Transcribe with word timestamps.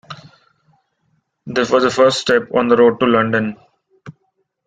This 1.45 1.69
was 1.69 1.83
the 1.83 1.91
first 1.91 2.21
step 2.21 2.49
on 2.55 2.69
the 2.69 2.75
road 2.75 2.99
to 3.01 3.05
London. 3.05 3.55